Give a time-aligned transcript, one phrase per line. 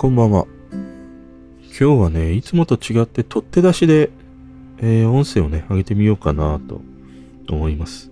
[0.00, 0.46] こんばんは。
[1.62, 4.08] 今日はね、いつもと違って取って出しで、
[4.78, 6.80] えー、音声をね、上げてみようかなと
[7.50, 8.10] 思います。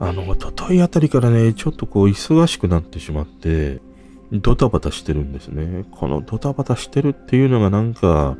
[0.00, 3.80] あの、おとといあたりからね、ちょっとこう、忙しくなってしまって、
[4.32, 5.84] ドタバタしてるんですね。
[5.92, 8.36] このドタバタしてるっていうのがなんか、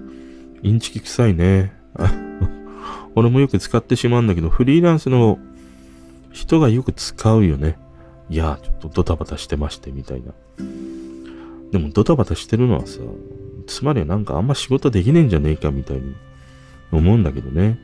[0.65, 1.75] インチキ臭いね。
[3.15, 5.39] 俺もよく使ってしまうんだけど、フリーランスの
[6.33, 7.79] 人がよく使うよね。
[8.31, 10.33] いや、ちょっとドタバタしてまして、みたいな。
[11.75, 13.01] でもドタバタしてるのはさ、
[13.67, 16.15] つまりはなんかあんま仕事できねえんじゃねえかみたいに
[16.93, 17.81] 思うんだけどね。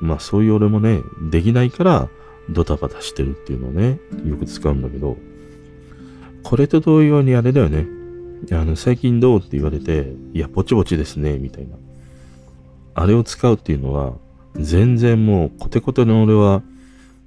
[0.00, 2.08] まあそういう俺もね、できないから
[2.50, 5.16] ドタバタしてるっていうのをね、よく使うんだけど、
[6.42, 7.86] これと同様にあれだよね。
[8.50, 11.76] あの、最近どうって言われて、いや、ぼちぼちですね、みたいな。
[12.94, 14.14] あれを使うっていうのは、
[14.56, 16.64] 全然もうコテコテの俺は、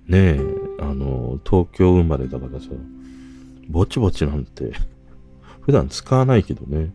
[0.09, 0.39] ねえ、
[0.81, 2.67] あの、東京生まれだからさ、
[3.69, 4.73] ぼちぼちなんて
[5.61, 6.91] 普段使わないけどね。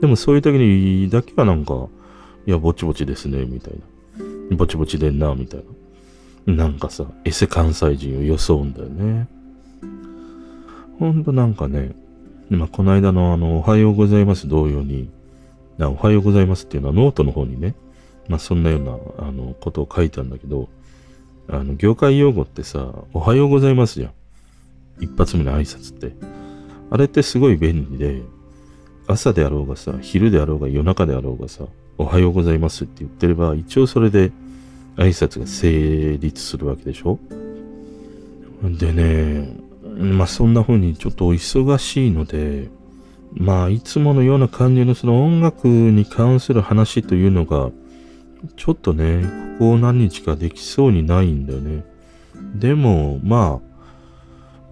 [0.00, 1.88] でもそういう時にだけはなんか、
[2.46, 3.74] いや、ぼちぼちですね、みたい
[4.50, 4.56] な。
[4.56, 5.64] ぼちぼちでんな、みたい
[6.46, 6.54] な。
[6.54, 9.28] なんかさ、エセ関西人を装うんだよね。
[10.98, 11.92] ほんとなんかね、
[12.50, 15.08] まあ、この間のあの、おはようございます同様に、
[15.78, 17.74] なおはようございますっていうのはノートの方にね、
[18.28, 18.80] まあ、そんなよう
[19.18, 20.68] な、あの、ことを書いたんだけど、
[21.48, 24.12] あの、業界用語ってさ、おはようございますじゃん。
[25.00, 26.14] 一発目の挨拶って。
[26.94, 28.22] あれってすごい便利で、
[29.08, 31.64] 朝であろうがさ、昼であろうが夜中であろうがさ、
[31.98, 34.30] おはようございますって言ってれば、一応それで
[34.94, 37.18] 挨拶が成立するわけでしょ？
[38.62, 42.70] でね、まあそんな風にちょっとお忙しいので、
[43.32, 47.72] まあいつものような感じのその音楽に関する話というのが、
[48.56, 49.24] ちょっとね、
[49.58, 51.84] ここ何日かできそうにないんだよね。
[52.54, 53.73] でも、まあ、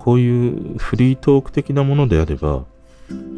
[0.02, 2.64] こういうフリートーク的なものであれば、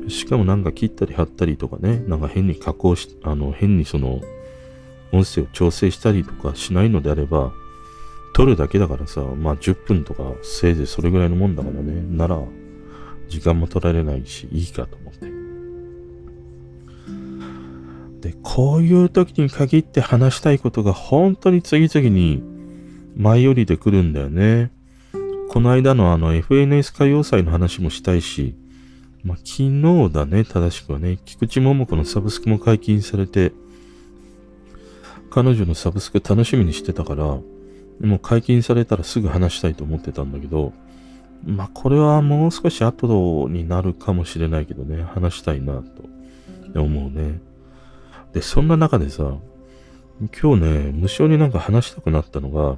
[0.08, 4.22] しかもなんか切ったり貼ったりとかね、なんか変に加工し、あの、変にその、
[5.12, 7.52] 音声を調整したりとかしないのであれば、
[8.32, 12.40] 撮るだけだからさ、まあ10分とかせいぜいそれぐらいのもんだからね、なら、
[13.28, 15.12] 時間も取られないし、いいかと思っ
[18.22, 18.30] て。
[18.30, 22.42] で、こういう時に限って話したいことが本当に次々に
[23.18, 24.70] 舞い降りてくるんだよね。
[25.54, 28.56] この間のあの FNS 歌謡祭の話もしたいし、
[29.22, 33.52] まあ、昨日だね、正しくはね、菊池桃子のサブスクも解禁されて、
[35.30, 37.44] 彼女のサブスク楽しみにしてたから、も
[38.02, 40.72] う解禁されたらすぐ話したいと思ってたんだけど、
[41.44, 45.84] まあ、これはもう少し後になるかもしれないけどね、話したいな
[46.74, 47.40] と思うね。
[48.32, 49.36] で、そんな中でさ、
[50.42, 52.76] 今日ね、無性になんか話したくなったのが、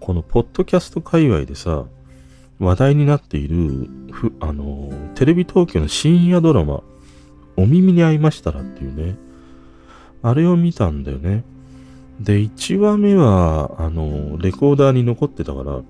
[0.00, 1.84] このポッドキャスト界隈でさ、
[2.58, 3.88] 話題になっている、
[4.40, 6.82] あの、テレビ東京の深夜ドラマ、
[7.56, 9.16] お耳に合いましたらっていうね、
[10.22, 11.44] あれを見たんだよね。
[12.18, 15.80] で、1話目は、あの、レコーダーに残ってたから、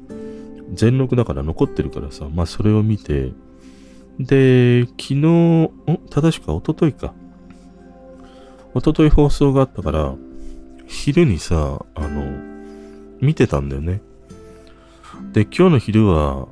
[0.72, 3.32] 全録だから残ってるからさ、まあそれを見て、
[4.19, 5.71] で、昨日、ん
[6.10, 7.15] 正しくは一昨日か。
[8.75, 10.15] 一昨日放送があったから、
[10.87, 12.49] 昼にさ、あの、
[13.20, 14.03] 見てたんだよね。
[15.32, 16.48] で、今日の昼は、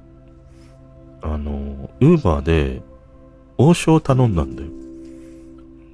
[1.23, 2.83] あの、ウーバーで
[3.57, 4.69] 王将を頼んだんだよ。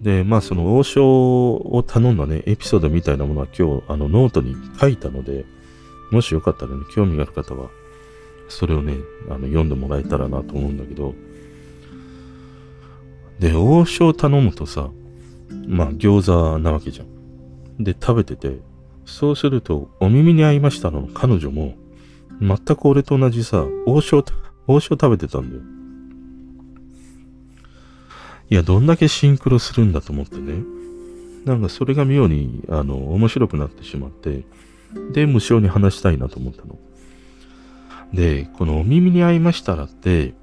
[0.03, 5.47] で、まあその王将を頼んだね、エピソードみたいなものは今日、あの、ノートに書いたので、
[6.11, 7.71] もしよかったらね、興味がある方は、
[8.49, 8.99] それをね、
[9.31, 11.15] あの、読んでもらえたらなと思うんだけど、
[13.39, 14.91] で、王将頼むとさ、
[15.67, 17.83] まあ餃子なわけじゃん。
[17.83, 18.59] で、食べてて、
[19.07, 21.75] そうすると、お耳に合いましたの彼女も、
[22.41, 24.25] 全く俺と同じさ、王将、
[24.67, 25.63] 王将食べてたんだよ。
[28.51, 30.63] いや、どんだけシンクロするんだと思ってね。
[31.45, 34.45] なんかそれが妙に、あの、面白くなってしまって、
[35.13, 36.79] で、無償に話したいなと思ったの。
[38.13, 40.35] で、このお耳に合いましたらって、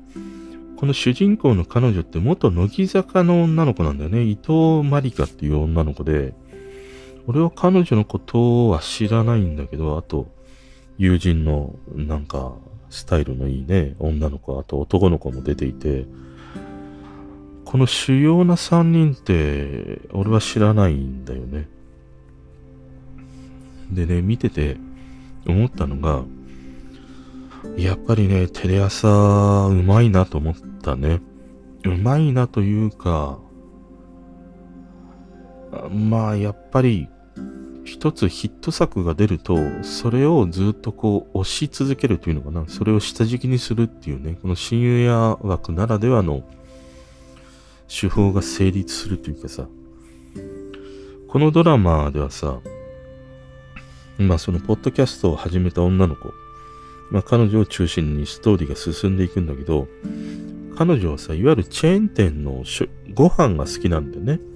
[0.77, 4.23] この主人公の彼女って元乃木坂の女の子なんだよね。
[4.23, 6.33] 伊藤まりかっていう女の子で、
[7.27, 10.27] 俺は彼女のことは知らないんだけど、あと、
[10.97, 12.53] 友人のなんか、
[12.89, 16.05] スタイルのいいね、女の子、あと男の子も出ていて、
[17.63, 21.69] この主要な3人って、俺は知らないんだよね。
[23.91, 24.77] でね、見てて
[25.47, 26.23] 思ったのが、
[27.77, 29.07] やっぱりね、テレ朝
[29.67, 31.21] うまいなと思ったね。
[31.85, 33.39] うまいなというか、
[35.89, 37.07] まあ、やっぱり、
[37.83, 42.65] 一つヒット作が出ると、それをずっとこう押し続けるというのかな。
[42.67, 46.43] それを下敷きにするっていうね、この親友や枠ならではの
[47.87, 49.67] 手法が成立するというかさ、
[51.27, 52.59] このドラマではさ、
[54.17, 56.31] まあそのポッドキャストを始めた女の子、
[57.09, 59.87] まあ彼女を中心にストーリーが進んでいくんだけど、
[60.77, 62.63] 彼女はさ、いわゆるチェーン店の
[63.13, 64.50] ご飯が好きなんだよね。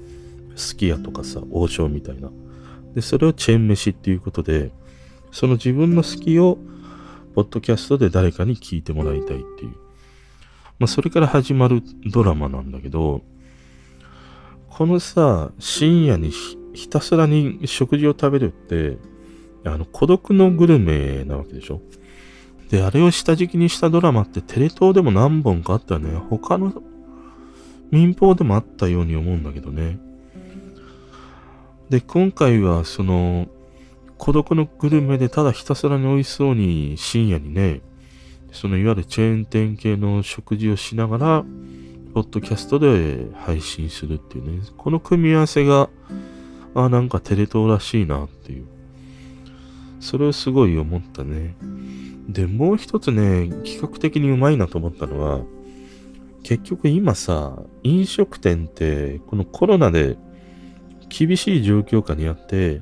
[0.55, 2.31] すき家とかさ、王将みたいな。
[2.93, 4.71] で、それをチェーン飯っていうことで、
[5.31, 6.57] その自分の好きを、
[7.33, 9.71] ポッドキャストで誰かに聞いてもらいたいっていう。
[10.79, 11.81] まあ、それから始まる
[12.11, 13.21] ドラマなんだけど、
[14.69, 16.31] このさ、深夜に
[16.73, 18.97] ひたすらに食事を食べるって、
[19.65, 21.81] あの、孤独のグルメなわけでしょ
[22.69, 26.17] で、あれを下敷きにしたドラマってテレ東でも何本かあったよね。
[26.29, 26.73] 他の
[27.91, 29.99] 民放でもあったように思うんだけどね。
[31.89, 33.47] で、今回はその、
[34.17, 37.81] 孤独のグルメでただひたすらに美味しそうに深夜にね、
[38.51, 41.45] そのいわゆるチェーン店系の食事をしながら、
[42.13, 45.89] ポッドキャストで配信するっていうね、この組み合わせが、
[46.73, 48.65] あ、なんかテレ東らしいなっていう。
[49.99, 51.55] それをすごい思ったね。
[52.29, 55.41] で、もう一つね、企画的にうまいなと思ったのは、
[56.43, 60.17] 結局今さ、飲食店って、このコロナで
[61.09, 62.81] 厳しい状況下にあって、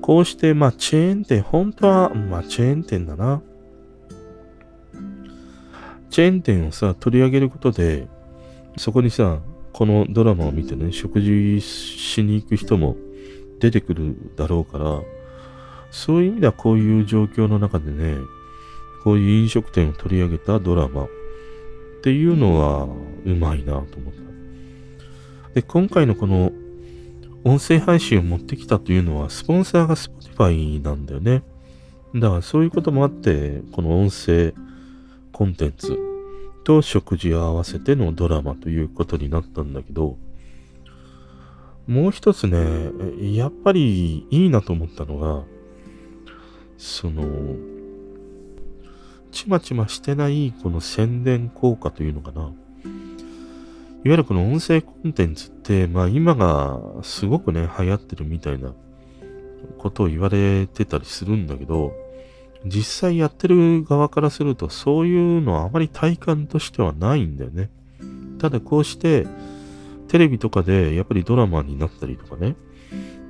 [0.00, 3.42] こうして、まあ、チェーン店、本当は、まあ、チェーン店だな。
[6.10, 8.06] チェーン店をさ、取り上げることで、
[8.76, 9.40] そこにさ、
[9.72, 12.96] このドラマを見てね、食事しに行く人も
[13.60, 15.00] 出てくるだろうから、
[15.90, 18.18] そういう意味ではこういう状況の中でね、
[19.02, 21.08] こういう飲食店を取り上げたドラマっ
[22.02, 22.84] ていうのは
[23.24, 25.54] うまいなと思った。
[25.54, 26.52] で、今回のこの
[27.44, 31.42] 音声配信を持ってきたというのは、スポンサーが Spotify なんだよね。
[32.14, 34.54] だからそういうこともあって、この音声
[35.30, 35.98] コンテンツ
[36.64, 40.16] と食事を合わせてのドラマということになったんだけど、
[41.86, 42.90] もう一つね、
[43.36, 45.44] やっぱりいいなと思ったのが、
[46.78, 47.24] その、
[49.32, 52.52] ちまちましてないこの宣伝効果というのかな。
[54.04, 58.74] いわゆるこの音声コンテンツって、まあ今がすごくね、流行ってるみたいな
[59.78, 61.92] ことを言われてたりするんだけど、
[62.66, 67.70] 実際やってる側からするとそういうのはあまり体感としてはないんだよね。
[68.38, 69.26] ただこうして
[70.08, 72.56] テレビとかでやっぱりドラマになったりとかね、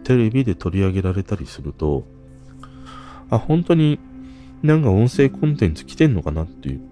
[0.02, 2.04] テレビで取り上げられたりすると、
[3.30, 4.00] あ、本当に
[4.62, 6.82] なんか音声コンテンツ来てんのかなっていう、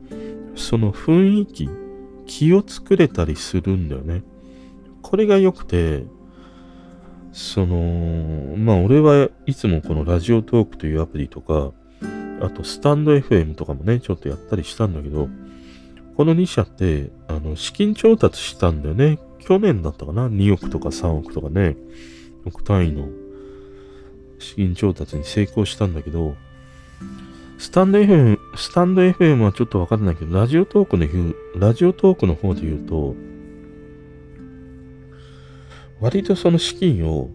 [0.55, 1.69] その雰囲気、
[2.27, 4.23] 気を作れたりするんだよね。
[5.03, 6.05] これが良くて、
[7.33, 11.73] その、まあ俺はいつもこのラジオトークというアプリとか、
[12.41, 15.29] あとスタンド FM とかもね、ちょっとやったりしたんだけど、
[16.17, 19.19] この2社って、あの、資金調達したんだよね。
[19.41, 21.77] 去年だったかな ?2 億とか3億とかね、
[22.45, 23.09] 億単位の
[24.39, 26.37] 資金調達に成功したんだけど、
[27.63, 31.07] スタンド FM、スタンド FM はちょっとわからないけど、ラジオトークの、
[31.61, 33.15] ラジオトークの方で言うと、
[36.01, 37.31] 割とその資金を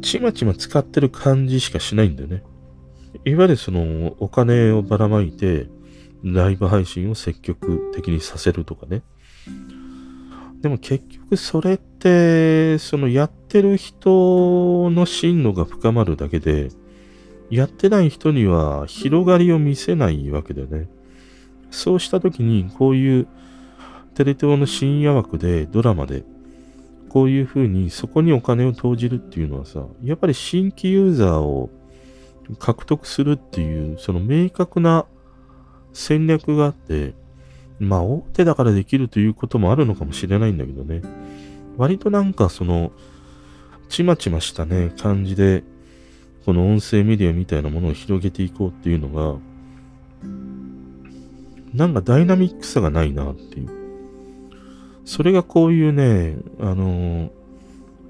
[0.00, 2.42] ちまちま使ってる感じしかしないんだよね。
[3.26, 5.68] いわゆるそのお金をばらまいて、
[6.24, 9.02] ライブ配信を積極的にさせるとかね。
[10.62, 16.70] でも結局それって、そのやってる人の進路が深まるだけで、
[17.50, 20.88] やってない人には広がりを見せないわけだよね。
[21.70, 23.26] そうした時に、こういう
[24.14, 26.24] テレ東の深夜枠で、ドラマで、
[27.08, 31.70] こういう風にそこにお金を投じるっていうのはさ、やっぱり新規ユーザーを
[32.58, 35.06] 獲得するっていう、その明確な
[35.92, 37.14] 戦略があって、
[37.80, 41.02] まあ大手だからできるということもあるのかもしれないんだけどね。
[41.76, 42.92] 割となんかその、
[43.88, 45.64] ちまちましたね、感じで、
[46.44, 49.38] この音声メディアみたいなものを広げていこうっていうのが、
[51.74, 53.68] なんかダイナミックさがないなっていう。
[55.04, 57.30] それがこういうね、あの、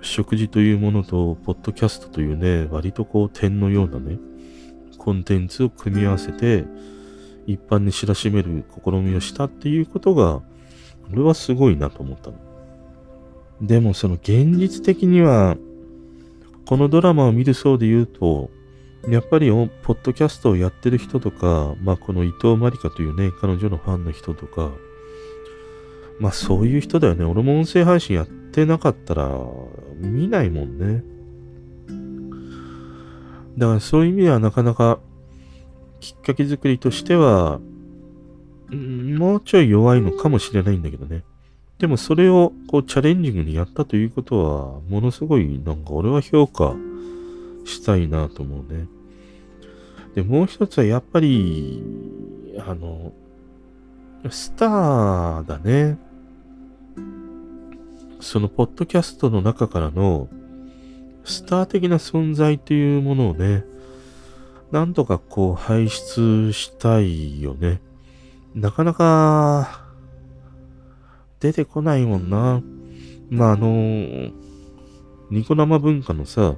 [0.02, 4.18] 食事というものと、ポッドキャストというね、割とこう点のようなね、
[4.99, 6.64] コンテンツを組み合わせて、
[7.46, 10.42] 一般に知らしめる試みをしたっていうことが、
[11.12, 12.37] 俺はすごいなと思ったの。
[13.60, 15.56] でもその現実的には、
[16.67, 18.50] このドラマを見るそうで言うと、
[19.09, 24.71] やっぱりポッドキャストをやってる人とか、まあこの伊藤まりかというね、彼女のファンの人とか、
[26.19, 27.25] まあそういう人だよね。
[27.25, 29.31] 俺も音声配信やってなかったら
[29.97, 31.02] 見ないもんね。
[33.57, 35.00] だからそういう意味ではなかなか
[35.99, 37.59] きっかけ作りとしては、
[38.71, 41.25] もうちょい弱いのかもしれないんだけどね。
[41.80, 46.75] でもそれをこうチャレンジングにやったということは、ものすごいなんか俺は評価
[47.64, 48.87] したいなと思うね。
[50.14, 51.82] で、もう一つはやっぱり、
[52.58, 53.14] あの、
[54.28, 55.96] スターだね。
[58.20, 60.28] そのポッドキャストの中からの
[61.25, 63.64] スター的な存在というものをね、
[64.70, 67.80] なんとかこう輩出したいよね。
[68.54, 69.89] なかなか
[71.40, 72.62] 出てこないもんな。
[73.30, 74.30] まあ、あの、
[75.30, 76.56] ニコ生文化のさ、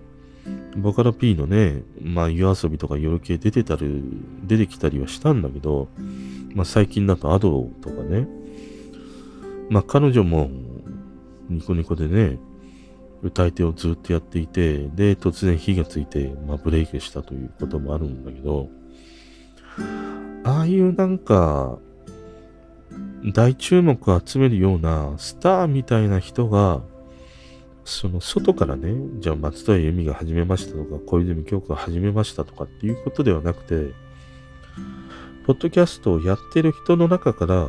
[0.77, 4.03] ボカロ P のね、まあ、夜遊びとか夜系出てたり、
[4.45, 5.89] 出てきたりはしたんだけど、
[6.55, 8.27] まあ、最近だとアドとかね、
[9.71, 10.51] まあ、彼女も
[11.49, 12.39] ニコニコでね、
[13.23, 18.69] 歌い手をずっとやっていて、で、突然火がついて、まあ、ブレイクしたということもあるんだけど、
[20.45, 21.79] ああいうなんか、
[23.31, 26.83] 大注目を集めるようなスターみたいな人が、
[27.85, 33.95] その外からね、じゃあ松任谷由実が始めましたとか、小泉京子が始めましたとかっていうことではなくて、
[35.47, 37.69] ポッドキャストをやってる人の中から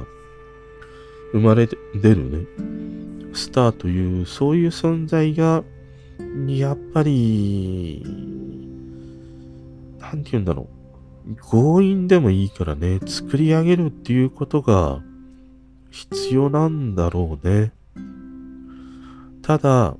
[1.32, 1.76] 生まれ出
[2.16, 2.46] るね、
[3.34, 5.64] スターという、そういう存在が、
[6.48, 8.04] やっぱり、
[10.00, 10.84] なんて言うんだろう。
[11.50, 15.02] 強引でもいいからね、作り上げるっていうことが
[15.94, 17.72] 必要なんだろうね。
[19.44, 19.96] ただ、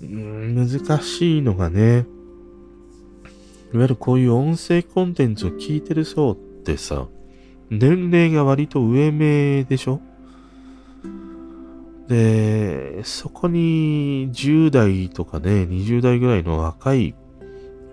[0.00, 2.06] 難しいのがね、
[3.74, 7.08] いわゆるこういう音声コンテンツを聞いてる層ってさ、
[7.68, 10.00] 年齢が割と上目でしょ？
[12.08, 17.14] で、そこに10代とかね、20代ぐらいの若い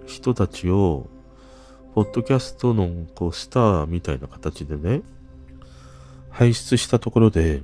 [0.06, 1.10] 人たちを、
[1.96, 5.02] ポッドキャストのこうスターみたいな形でね、
[6.32, 7.64] 輩出したところで、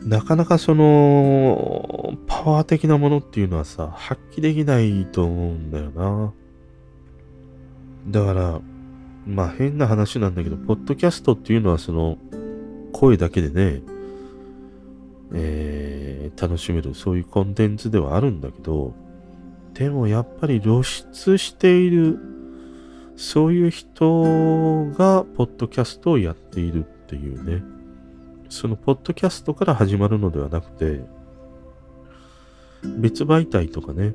[0.00, 6.32] なかなかその、パワー的なものっていうのはさ、発揮できないと思うんだよな。
[8.08, 8.60] だから、
[9.26, 12.18] まあ変な話なんだけど、ポッドキャストっていうのはその、
[12.92, 13.82] 声だけでね、
[15.32, 18.94] えー、楽しめる、そういうコンテンツではあるんだけど、
[19.72, 22.18] でもやっぱり露出している、
[23.16, 24.22] そういう人
[24.92, 27.73] が、ポッドキャストをやっているっていうね。
[28.48, 31.00] そのポッドキャストから始まるのではなくて、
[32.98, 34.14] 別媒体とかね、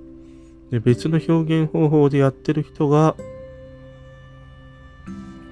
[0.72, 3.16] で別の表現方法でやってる人が、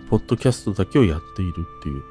[0.10, 2.04] ポッドキャストだけをやっているっていう。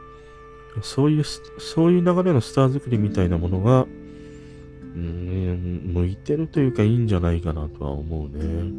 [0.82, 3.86] そういう、そういう流れのスター作りみたいなものが、
[4.94, 8.72] うん、向いてるというかいいんじゃないかなとは思うね。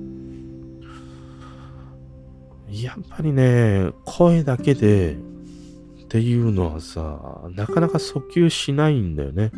[2.70, 5.18] やっぱりね、声だけで
[6.08, 9.52] っていうのはさ、なかなか訴求しないんだよね。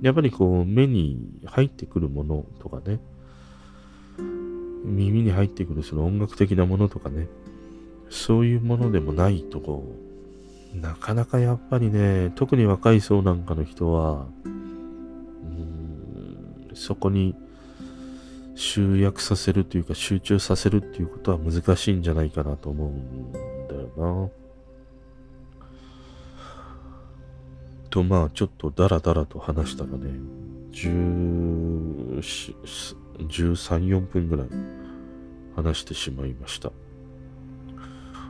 [0.00, 3.00] やっぱりこう、目に入ってくるものとかね、
[4.84, 7.28] 耳に入ってくるその音楽的なものとかね、
[8.10, 9.84] そういうものでもないとこ
[10.74, 14.50] うなかなかやっぱりね、特に若い層なんかの人は、うー
[16.72, 17.34] ん、そこに
[18.54, 23.32] 集約させるというか集中させるっていうことは難しいんじゃないかなと思うん
[23.68, 24.41] だよな。
[27.92, 30.18] と、まあ、ちょっとダラダラと話したらね、
[30.72, 32.54] 13、
[33.28, 34.48] 4分ぐらい
[35.54, 36.72] 話してしまいました。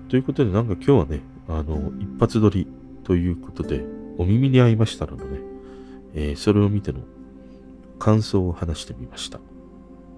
[0.08, 2.66] ということで、なんか今日はね、あの、一発撮り
[3.04, 3.84] ということで、
[4.18, 5.30] お耳に合いましたのでね、
[6.14, 6.98] えー、それを見ての
[8.00, 9.38] 感想を話してみました。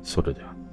[0.03, 0.64] それでは。